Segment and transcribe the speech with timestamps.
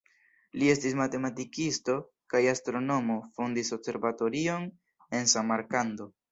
[0.61, 1.97] Li estis matematikisto
[2.35, 4.69] kaj astronomo, fondis observatorion
[5.21, 6.13] en Samarkando.